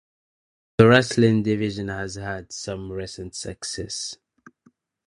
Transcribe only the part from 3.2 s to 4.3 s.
success.